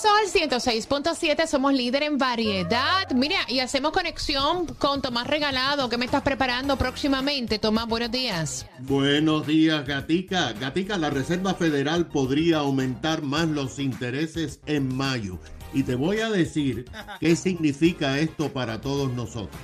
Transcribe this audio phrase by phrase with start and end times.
[0.00, 3.10] Sol 106.7, somos líder en variedad.
[3.10, 7.58] Mira, y hacemos conexión con Tomás Regalado, que me estás preparando próximamente.
[7.58, 8.66] Tomás, buenos días.
[8.78, 10.52] Buenos días, Gatica.
[10.52, 15.40] Gatica, la Reserva Federal podría aumentar más los intereses en mayo.
[15.72, 16.84] Y te voy a decir
[17.18, 19.60] qué significa esto para todos nosotros.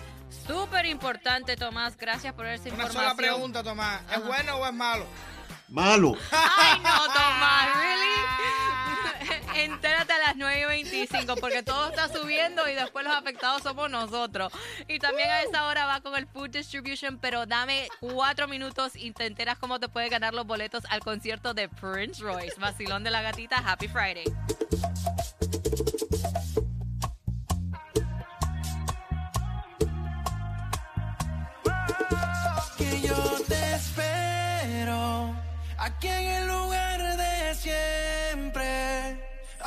[0.49, 1.97] Súper importante, Tomás.
[1.97, 3.03] Gracias por esa Una información.
[3.05, 4.01] sola pregunta, Tomás.
[4.13, 5.07] ¿Es bueno o es malo?
[5.69, 6.17] Malo.
[6.33, 8.74] Ay, no, Tomás, ¿really?
[9.57, 14.53] Entérate a las 9.25 porque todo está subiendo y después los afectados somos nosotros.
[14.89, 19.13] Y también a esa hora va con el Food Distribution, pero dame cuatro minutos y
[19.13, 22.55] te enteras cómo te puedes ganar los boletos al concierto de Prince Royce.
[22.59, 24.25] Vacilón de la gatita, Happy Friday.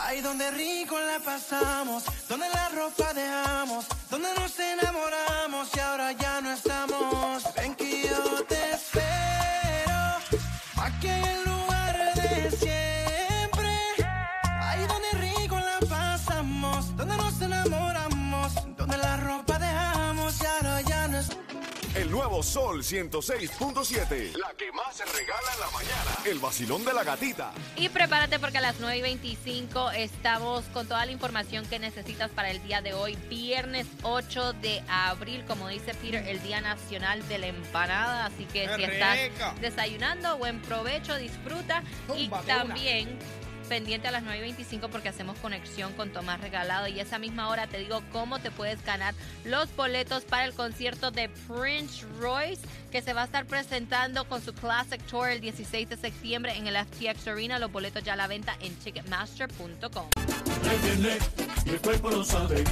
[0.07, 6.39] Ahí donde rico la pasamos, donde la ropa dejamos, donde nos enamoramos y ahora ya
[6.39, 7.43] no estamos.
[7.53, 10.15] Ven que yo te espero
[10.77, 12.96] aquí en el lugar de.
[22.07, 24.37] El nuevo Sol 106.7.
[24.37, 26.17] La que más se regala en la mañana.
[26.23, 27.51] El vacilón de la gatita.
[27.75, 32.63] Y prepárate porque a las 9.25 estamos con toda la información que necesitas para el
[32.63, 37.47] día de hoy, viernes 8 de abril, como dice Peter, el Día Nacional de la
[37.47, 38.27] Empanada.
[38.27, 41.83] Así que ¡Qué si estás desayunando, buen provecho, disfruta.
[42.15, 42.73] y una.
[43.67, 47.77] Pendiente a las 9.25 porque hacemos conexión con Tomás Regalado y esa misma hora te
[47.77, 49.13] digo cómo te puedes ganar
[49.45, 52.61] los boletos para el concierto de Prince Royce
[52.91, 56.67] que se va a estar presentando con su Classic Tour el 16 de septiembre en
[56.67, 57.59] el FTX Arena.
[57.59, 60.09] Los boletos ya a la venta en ticketmaster.com.
[60.95, 62.63] El el cuerpo lo sabe.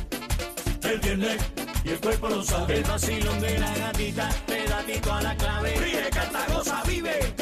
[0.84, 1.38] El viernes
[1.84, 2.78] y el cuerpo lo sabe.
[2.78, 5.76] El vacilón de la gatita, pedatito a la clave.
[5.76, 7.20] Ríe, canta, goza, vive.
[7.20, 7.34] El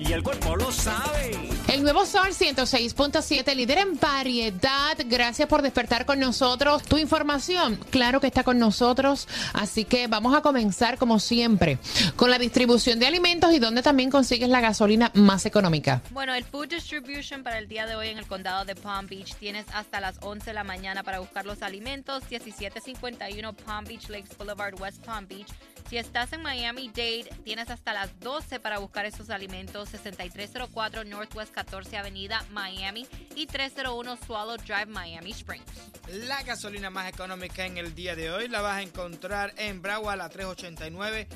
[0.00, 1.50] y el cuerpo lo sabe.
[1.68, 4.96] El nuevo Sol 106.7, líder en variedad.
[5.06, 6.82] Gracias por despertar con nosotros.
[6.82, 9.28] Tu información, claro que está con nosotros.
[9.52, 11.78] Así que vamos a comenzar, como siempre,
[12.16, 16.02] con la distribución de alimentos y donde también consigues la gasolina más económica.
[16.10, 19.34] Bueno, el Food Distribution para el día de hoy en el condado de Palm Beach
[19.36, 22.22] tienes hasta las 11 de la mañana para buscar los alimentos.
[22.30, 25.48] 1751 Palm Beach Lakes Boulevard, West Palm Beach.
[25.88, 29.88] Si estás en Miami-Dade, tienes hasta las 12 para buscar esos alimentos.
[29.88, 33.06] 6304 Northwest 14 Avenida, Miami.
[33.34, 35.64] Y 301 Swallow Drive, Miami Springs.
[36.08, 40.18] La gasolina más económica en el día de hoy la vas a encontrar en Broward,
[40.18, 41.28] la 389,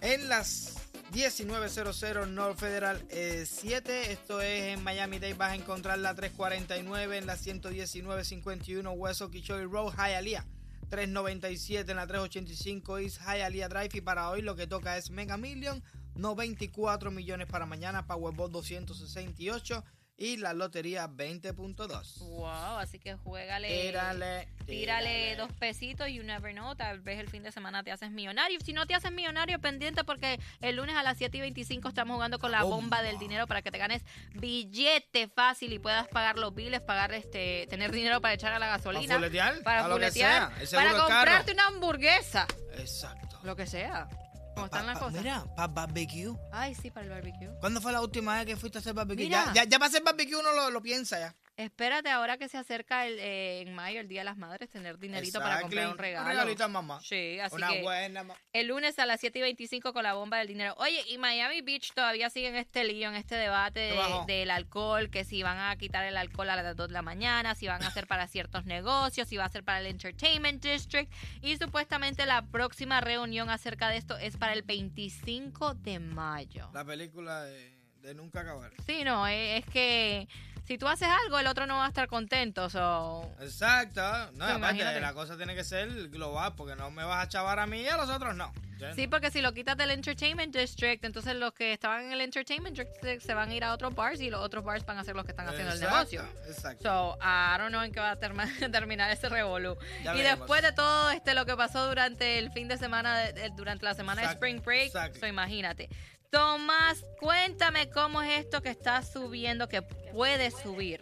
[0.00, 0.78] en las
[1.12, 4.12] 1900 North Federal eh, 7.
[4.12, 5.34] Esto es en Miami Dade.
[5.34, 10.44] Vas a encontrar la 349 en la 11951 West Okeechobee Road, Hialeah.
[10.90, 13.90] 397 en la 385 East Hialeah Drive.
[13.94, 15.82] Y para hoy lo que toca es Mega Million.
[16.14, 18.06] 94 millones para mañana.
[18.06, 19.84] Powerball 268.
[20.20, 22.18] Y la lotería 20.2.
[22.18, 23.68] Wow, así que juégale.
[23.68, 25.36] Tírale, Tírale tírale.
[25.36, 26.74] dos pesitos y you never know.
[26.74, 28.58] Tal vez el fin de semana te haces millonario.
[28.64, 32.14] Si no te haces millonario, pendiente porque el lunes a las 7 y 25 estamos
[32.16, 34.02] jugando con la bomba del dinero para que te ganes
[34.34, 38.66] billete fácil y puedas pagar los biles, pagar este, tener dinero para echar a la
[38.66, 39.14] gasolina.
[39.14, 39.62] fuletear?
[39.62, 40.98] Para A lo que fuletear, para del carro.
[41.06, 42.46] comprarte una hamburguesa.
[42.76, 43.38] Exacto.
[43.44, 44.08] Lo que sea.
[44.58, 45.20] ¿Cómo están las cosas?
[45.20, 46.34] Mira, para barbecue.
[46.52, 47.48] Ay, sí, para el barbecue.
[47.60, 49.24] ¿Cuándo fue la última vez que fuiste a hacer barbecue?
[49.24, 49.46] Mira.
[49.46, 51.34] Ya, ya, ya para hacer barbecue uno lo, lo piensa ya.
[51.62, 54.96] Espérate ahora que se acerca el, eh, en mayo, el Día de las Madres, tener
[54.96, 56.28] dinerito para comprar un regalo.
[56.28, 57.00] regalito a mamá.
[57.02, 60.14] Sí, así Una que buena ma- el lunes a las 7 y 25 con la
[60.14, 60.74] bomba del dinero.
[60.78, 65.10] Oye, y Miami Beach todavía sigue en este lío, en este debate de- del alcohol,
[65.10, 67.82] que si van a quitar el alcohol a las 2 de la mañana, si van
[67.82, 71.12] a hacer para ciertos negocios, si va a ser para el Entertainment District.
[71.42, 76.70] Y supuestamente la próxima reunión acerca de esto es para el 25 de mayo.
[76.72, 78.70] La película de, de Nunca Acabar.
[78.86, 80.28] Sí, no, es, es que
[80.68, 82.68] si tú haces algo, el otro no va a estar contento.
[82.70, 84.02] So, Exacto.
[84.02, 85.00] No, Sí, aparte, imagínate.
[85.00, 87.88] la cosa tiene que ser global, porque no me vas a chavar a mí y
[87.88, 88.52] a los otros no.
[88.94, 92.78] Sí, porque si lo quitas del Entertainment District, entonces los que estaban en el Entertainment
[92.78, 95.16] District se van a ir a otros bars y los otros bars van a ser
[95.16, 96.22] los que están haciendo el negocio.
[96.46, 96.84] Exacto.
[96.84, 98.16] So, I don't know en qué va a
[98.70, 99.76] terminar ese revolú.
[100.04, 100.38] Ya Y veremos.
[100.40, 103.18] después de todo este lo que pasó durante el fin de semana,
[103.56, 105.18] durante la semana Exacto, de Spring Break, exacto.
[105.18, 105.88] so, imagínate.
[106.30, 111.00] Tomás, cuéntame cómo es esto que está subiendo, que puede subir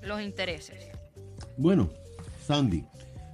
[0.00, 0.88] los intereses.
[1.58, 1.90] Bueno,
[2.46, 2.86] Sandy,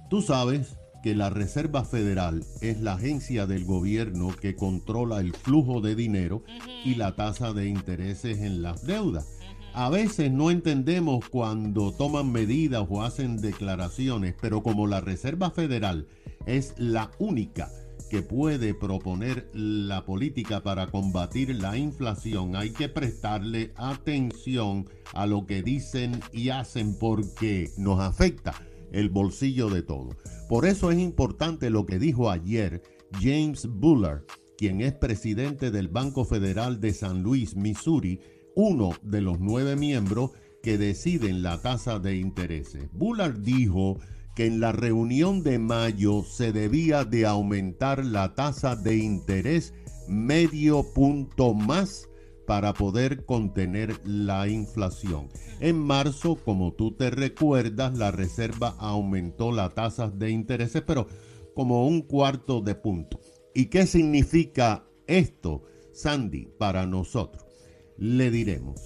[0.09, 5.79] tú sabes que la Reserva Federal es la agencia del gobierno que controla el flujo
[5.79, 6.43] de dinero
[6.83, 9.25] y la tasa de intereses en las deudas.
[9.73, 16.07] A veces no entendemos cuando toman medidas o hacen declaraciones, pero como la Reserva Federal
[16.45, 17.71] es la única
[18.11, 25.45] que puede proponer la política para combatir la inflación, hay que prestarle atención a lo
[25.45, 28.53] que dicen y hacen porque nos afecta
[28.91, 30.17] el bolsillo de todos.
[30.49, 32.81] Por eso es importante lo que dijo ayer
[33.21, 34.23] James Bullard,
[34.57, 38.19] quien es presidente del Banco Federal de San Luis, Missouri,
[38.57, 40.31] uno de los nueve miembros
[40.61, 42.89] que deciden la tasa de intereses.
[42.91, 43.99] Bullard dijo
[44.35, 49.73] que en la reunión de mayo se debía de aumentar la tasa de interés
[50.07, 52.07] medio punto más
[52.47, 55.29] para poder contener la inflación.
[55.59, 61.07] En marzo, como tú te recuerdas, la Reserva aumentó las tasas de intereses, pero
[61.53, 63.19] como un cuarto de punto.
[63.53, 65.63] ¿Y qué significa esto,
[65.93, 67.45] Sandy, para nosotros?
[67.97, 68.81] Le diremos.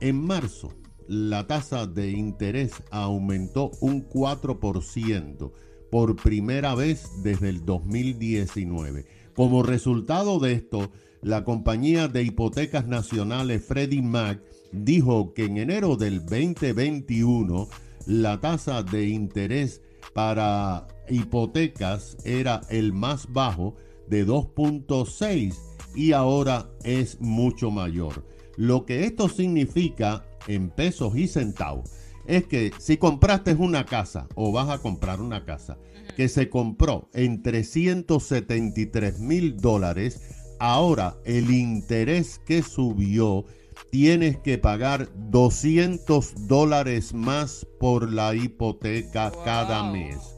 [0.00, 0.72] En marzo,
[1.08, 5.52] la tasa de interés aumentó un 4%
[5.90, 9.06] por primera vez desde el 2019.
[9.34, 10.90] Como resultado de esto,
[11.22, 14.40] la compañía de hipotecas nacionales Freddie Mac
[14.72, 17.68] dijo que en enero del 2021
[18.06, 19.82] la tasa de interés
[20.14, 23.76] para hipotecas era el más bajo
[24.08, 25.56] de 2.6
[25.94, 28.24] y ahora es mucho mayor.
[28.56, 31.90] Lo que esto significa en pesos y centavos.
[32.26, 35.78] Es que si compraste una casa o vas a comprar una casa
[36.16, 40.20] que se compró en 373 mil dólares,
[40.58, 43.44] ahora el interés que subió
[43.90, 50.36] tienes que pagar 200 dólares más por la hipoteca cada mes.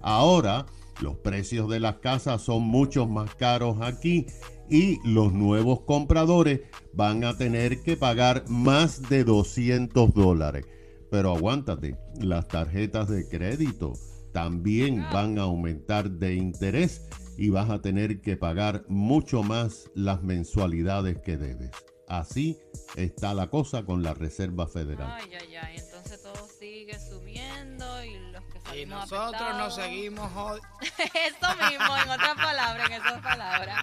[0.00, 0.66] Ahora
[1.00, 4.26] los precios de las casas son mucho más caros aquí
[4.70, 6.60] y los nuevos compradores
[6.92, 10.64] van a tener que pagar más de 200 dólares.
[11.10, 13.94] Pero aguántate, las tarjetas de crédito
[14.32, 17.02] también van a aumentar de interés
[17.36, 21.70] y vas a tener que pagar mucho más las mensualidades que debes.
[22.08, 22.58] Así
[22.96, 25.10] está la cosa con la Reserva Federal.
[25.10, 25.76] Ay, ay, ay.
[25.78, 28.27] Entonces todo sigue subiendo y
[28.74, 33.82] Y nosotros nos seguimos jod- Eso mismo, en otras palabras, en esas palabras.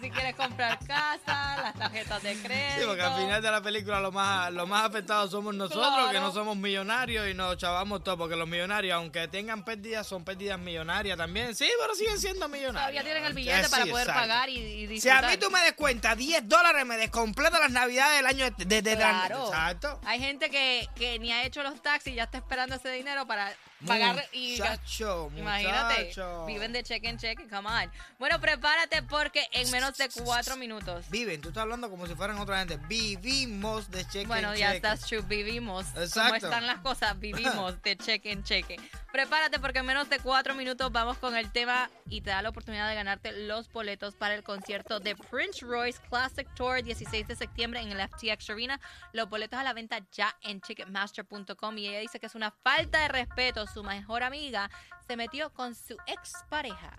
[0.00, 2.80] Si quieres comprar casa, las tarjetas de crédito.
[2.80, 6.10] Sí, porque al final de la película lo más, lo más afectados somos nosotros, Claro.
[6.10, 10.24] que no somos millonarios y nos chavamos todo, porque los millonarios, aunque tengan pérdidas, son
[10.24, 11.54] pérdidas millonarias también.
[11.54, 12.80] Sí, pero siguen siendo millonarios.
[12.82, 14.20] Todavía tienen el billete sí, para poder exacto.
[14.28, 14.56] pagar y,
[14.92, 18.50] y Si a mí tú me descuentas 10 dólares, me descompleta las navidades del año
[18.50, 19.46] de, de, de- Claro.
[19.46, 20.00] Exacto.
[20.04, 23.26] Hay gente que, que ni ha hecho los taxis y ya está esperando ese dinero
[23.26, 23.52] para
[23.86, 26.46] pagar y Muchacho, Imagínate, muchacho.
[26.46, 27.90] viven de cheque en cheque, come on.
[28.18, 31.04] Bueno, prepárate porque en menos de cuatro minutos.
[31.10, 32.78] Viven, tú estás hablando como si fueran otra gente.
[32.88, 34.80] Vivimos de cheque Bueno, en ya cheque.
[34.80, 35.86] that's true, vivimos.
[35.86, 36.36] Como Exacto.
[36.46, 38.76] están las cosas, vivimos de cheque en cheque.
[39.12, 42.48] Prepárate porque en menos de cuatro minutos vamos con el tema y te da la
[42.48, 47.36] oportunidad de ganarte los boletos para el concierto de Prince Royce Classic Tour 16 de
[47.36, 48.80] septiembre en el FTX Arena.
[49.12, 53.02] Los boletos a la venta ya en ticketmaster.com y ella dice que es una falta
[53.02, 53.66] de respeto.
[53.66, 54.70] Su mejor amiga
[55.06, 56.96] se metió con su expareja.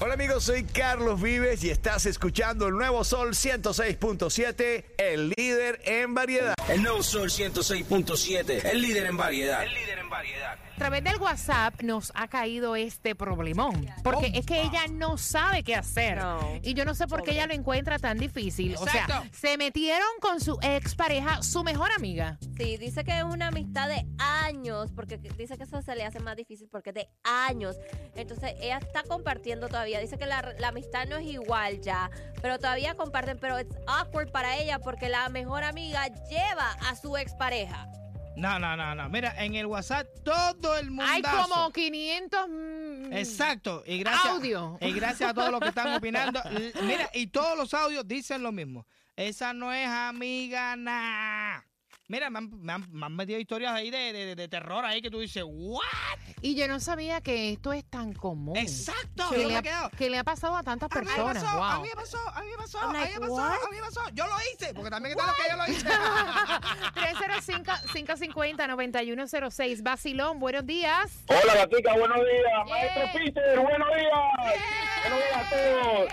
[0.00, 6.12] Hola amigos, soy Carlos Vives y estás escuchando el nuevo Sol 106.7, el líder en
[6.12, 6.54] variedad.
[6.68, 9.62] El nuevo Sol 106.7, el líder en variedad.
[9.62, 10.58] El líder en variedad.
[10.72, 13.86] A través del WhatsApp nos ha caído este problemón.
[14.02, 16.18] Porque es que ella no sabe qué hacer.
[16.62, 18.74] Y yo no sé por qué ella lo encuentra tan difícil.
[18.76, 22.38] O sea, se metieron con su ex pareja, su mejor amiga.
[22.56, 26.20] Sí, dice que es una amistad de años, porque dice que eso se le hace
[26.20, 27.76] más difícil porque es de años.
[28.16, 30.00] Entonces, ella está compartiendo todavía.
[30.00, 32.10] Dice que la, la amistad no es igual ya,
[32.40, 37.16] pero todavía comparten, pero es awkward para ella porque la mejor amiga lleva a su
[37.16, 37.88] expareja.
[38.36, 39.08] No, no, no, no.
[39.08, 41.04] Mira, en el WhatsApp todo el mundo.
[41.06, 43.82] Hay como 500 mm, Exacto.
[43.86, 44.78] Y gracias, Audio.
[44.80, 46.40] Y gracias a todos los que están opinando.
[46.82, 48.86] Mira, y todos los audios dicen lo mismo.
[49.16, 51.66] Esa no es amiga nada.
[52.12, 55.00] Mira, me han, me han- me han metido historias ahí de, de- de terror ahí
[55.00, 55.80] que tú dices, ¿what?
[56.42, 58.54] Y yo no sabía que esto es tan común.
[58.58, 59.30] Exacto.
[59.30, 59.88] Que le, ha, quedado.
[59.96, 61.42] que le ha pasado a tantas A mí me personas.
[61.42, 63.52] pasó, a mí me pasó, a mí me pasó, a mí me pasó, what?
[63.52, 64.00] a mí me pasó.
[64.12, 65.88] Yo lo hice, porque también está lo que yo lo hice.
[68.52, 69.82] 305-550-9106.
[69.82, 71.24] Basilón, buenos días.
[71.28, 72.42] Hola, Gatica, buenos días.
[72.44, 72.64] Yeah.
[72.68, 74.12] Maestro Peter, buenos días.
[75.02, 76.12] Buenos días a todos.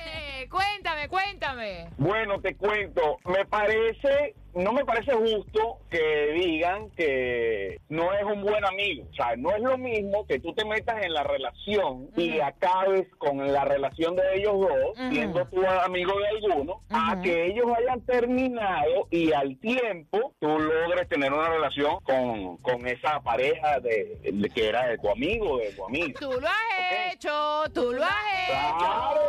[0.50, 1.90] Cuéntame, cuéntame.
[1.98, 8.42] Bueno, te cuento, me parece, no me parece justo que digan que no es un
[8.42, 9.06] buen amigo.
[9.12, 13.08] O sea, no es lo mismo que tú te metas en la relación y acabes
[13.18, 18.02] con la relación de ellos dos, siendo tú amigo de alguno, a que ellos hayan
[18.02, 24.50] terminado y al tiempo tú logres tener una relación con, con esa pareja de, de
[24.50, 26.20] que era de tu amigo, de tu amiga.
[26.20, 29.22] Tú lo has hecho, tú lo has Claro,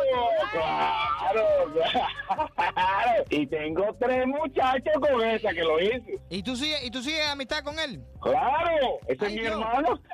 [0.51, 1.43] claro,
[2.55, 3.23] claro.
[3.29, 6.19] Y tengo tres muchachos con esa que lo hice.
[6.29, 8.03] ¿Y tú sigues, y tú sigues amistad con él?
[8.21, 9.99] Claro, ese es mi hermano.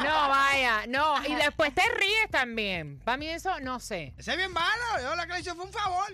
[0.00, 1.22] No, vaya, no.
[1.26, 3.00] Y después te ríes también.
[3.00, 4.14] Para mí eso, no sé.
[4.16, 4.82] Ese es bien malo.
[5.02, 6.06] Yo lo que le hice fue un favor.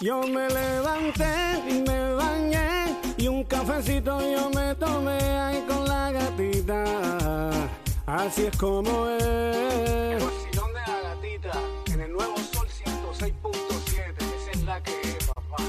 [0.00, 6.12] Yo me levanté y me bañé y un cafecito yo me tomé ahí con la
[6.12, 6.84] gatita.
[8.06, 9.22] Así es como es.
[9.24, 11.52] El vacilón de la gatita
[11.92, 14.14] en el nuevo Sol 106.7.
[14.18, 15.64] Esa es la que es, papá.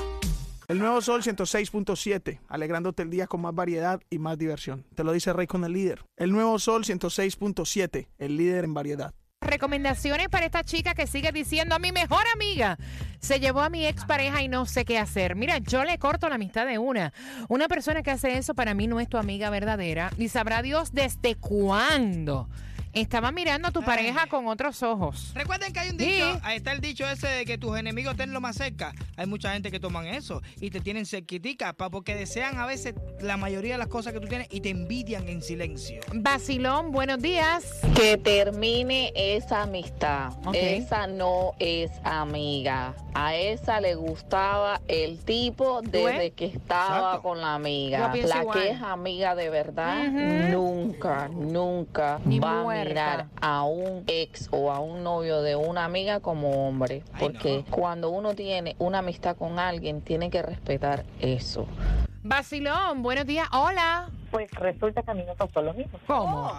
[0.69, 4.83] El nuevo Sol 106.7, alegrándote el día con más variedad y más diversión.
[4.95, 6.03] Te lo dice Rey con el líder.
[6.17, 9.13] El nuevo Sol 106.7, el líder en variedad.
[9.39, 12.77] Recomendaciones para esta chica que sigue diciendo a mi mejor amiga
[13.21, 15.37] se llevó a mi expareja y no sé qué hacer.
[15.37, 17.13] Mira, yo le corto la amistad de una.
[17.47, 20.11] Una persona que hace eso para mí no es tu amiga verdadera.
[20.17, 22.49] Ni sabrá Dios desde cuándo
[23.01, 25.31] estaba mirando a tu pareja con otros ojos.
[25.35, 28.33] Recuerden que hay un dicho, ahí está el dicho ese de que tus enemigos estén
[28.33, 28.93] lo más cerca.
[29.15, 32.93] Hay mucha gente que toman eso y te tienen cerquitica pa- porque desean a veces
[33.21, 36.01] la mayoría de las cosas que tú tienes y te envidian en silencio.
[36.13, 37.63] Basilón, buenos días.
[37.95, 40.33] Que termine esa amistad.
[40.53, 42.93] Esa no es amiga.
[43.13, 47.21] A esa le gustaba el tipo desde que estaba Exacto.
[47.23, 48.11] con la amiga.
[48.13, 48.59] La igual.
[48.59, 50.07] que es amiga de verdad,
[50.51, 52.61] nunca, nunca Ni va.
[52.87, 57.03] A mirar a un ex o a un novio de una amiga como hombre.
[57.19, 61.67] Porque cuando uno tiene una amistad con alguien, tiene que respetar eso.
[62.23, 63.47] Basilón, buenos días.
[63.51, 64.09] Hola.
[64.31, 65.99] Pues resulta que a mí me pasó lo mismo.
[66.07, 66.51] ¿Cómo?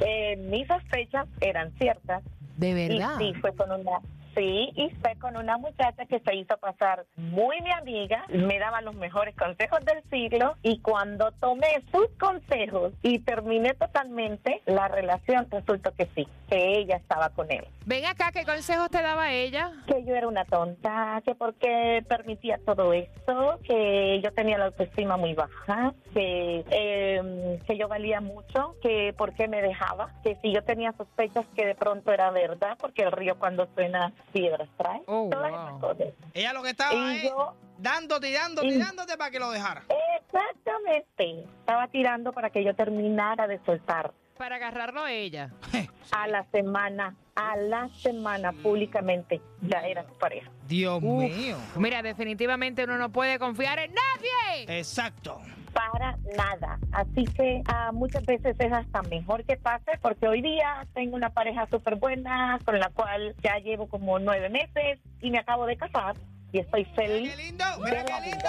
[0.00, 2.22] Eh, mis sospechas eran ciertas.
[2.56, 3.20] ¿De verdad?
[3.20, 4.00] Y sí, fue con una...
[4.34, 8.80] Sí, y fue con una muchacha que se hizo pasar muy mi amiga, me daba
[8.80, 15.46] los mejores consejos del siglo y cuando tomé sus consejos y terminé totalmente la relación,
[15.50, 17.66] resultó que sí, que ella estaba con él.
[17.84, 19.72] Ven acá, ¿qué consejos te daba ella?
[19.86, 25.16] Que yo era una tonta, que porque permitía todo esto, que yo tenía la autoestima
[25.16, 27.22] muy baja, que, eh,
[27.60, 31.66] que yo valía mucho, que por qué me dejaba, que si yo tenía sospechas que
[31.66, 35.02] de pronto era verdad, porque el río cuando suena piedras trae.
[35.06, 36.08] Todas esas cosas.
[36.34, 39.50] Ella lo que estaba Y es yo- dándote y dándote y- dándote para que lo
[39.50, 39.82] dejara.
[40.16, 41.44] Exactamente.
[41.60, 44.12] Estaba tirando para que yo terminara de soltar.
[44.38, 45.50] Para agarrarlo a ella.
[46.10, 50.50] A la semana, a la semana públicamente ya era su pareja.
[50.68, 51.56] Dios mío.
[51.76, 54.78] Mira, definitivamente uno no puede confiar en nadie.
[54.78, 55.40] Exacto.
[55.72, 56.78] para nada.
[56.92, 61.30] Así que ah, muchas veces es hasta mejor que pase porque hoy día tengo una
[61.30, 65.78] pareja súper buena con la cual ya llevo como nueve meses y me acabo de
[65.78, 66.14] casar
[66.52, 67.34] y estoy feliz.
[67.34, 67.64] ¡Qué lindo!
[67.82, 68.48] ¡Mira qué lindo!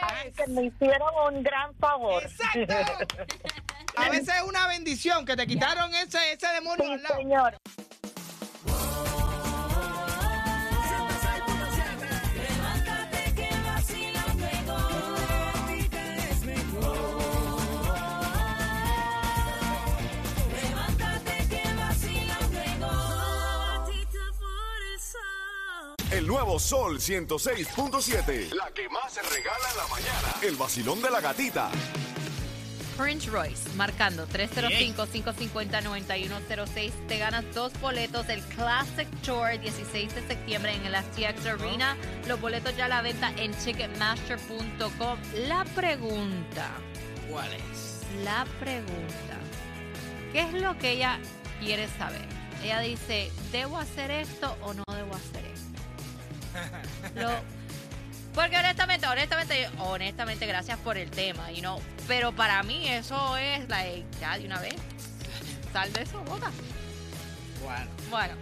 [0.00, 2.22] Así que me hicieron un gran favor.
[3.98, 7.16] A veces es una bendición que te quitaron ese, ese demonio al lado.
[7.16, 7.58] señor.
[26.10, 28.52] El nuevo Sol 106.7.
[28.52, 30.34] La que más se regala en la mañana.
[30.42, 31.70] El vacilón de la gatita.
[32.98, 36.90] Prince Royce, marcando 305-550-9106.
[37.06, 41.96] Te ganas dos boletos del Classic Tour 16 de septiembre en el STX Arena.
[42.26, 45.18] Los boletos ya a la venta en Ticketmaster.com.
[45.46, 46.70] La pregunta.
[47.30, 48.00] ¿Cuál es?
[48.24, 49.36] La pregunta.
[50.32, 51.20] ¿Qué es lo que ella
[51.60, 52.26] quiere saber?
[52.64, 55.68] Ella dice, ¿debo hacer esto o no debo hacer esto?
[57.20, 57.57] Lo-
[58.38, 63.68] porque honestamente, honestamente, honestamente, gracias por el tema, y no, pero para mí eso es
[63.68, 64.76] like, ya de una vez.
[65.72, 66.48] Sal de eso, bota.
[67.64, 67.90] Bueno.
[68.10, 68.34] Bueno.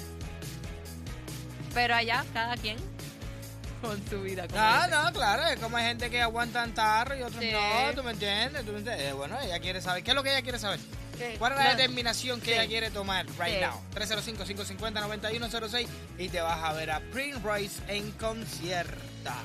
[1.72, 2.76] Pero allá, cada quien
[3.80, 4.46] con su vida.
[4.48, 4.90] No, dice.
[4.90, 7.50] no, claro, es como hay gente que aguantan tarro y otros Sí.
[7.52, 8.66] no, ¿tú me entiendes?
[8.66, 9.06] ¿Tú me entiendes?
[9.08, 10.78] Eh, Bueno, ella quiere saber, ¿qué es lo que ella quiere saber?
[11.16, 11.36] ¿Qué?
[11.38, 12.52] ¿Cuál es la determinación que Sí.
[12.52, 13.60] ella quiere tomar right Sí.
[13.62, 13.80] now?
[13.94, 15.88] 305-550-9106
[16.18, 19.36] y te vas a ver a Prince Royce en concierta.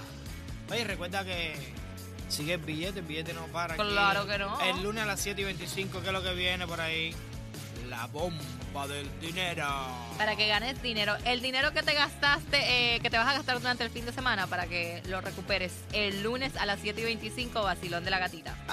[0.72, 1.54] Oye, recuerda que
[2.30, 3.74] sigue el billete, el billete no para.
[3.74, 3.84] aquí.
[3.84, 4.58] Claro que no.
[4.62, 7.14] El lunes a las 7 y 25, ¿qué es lo que viene por ahí?
[7.90, 9.68] La bomba del dinero.
[10.18, 11.18] Para que ganes dinero.
[11.26, 14.14] El dinero que te gastaste, eh, que te vas a gastar durante el fin de
[14.14, 18.20] semana, para que lo recuperes el lunes a las 7 y 25, vacilón de la
[18.20, 18.56] gatita.